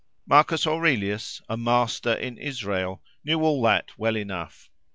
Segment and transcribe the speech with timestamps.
[0.25, 4.71] —Marcus Aurelius, "a master in Israel," knew all that well enough.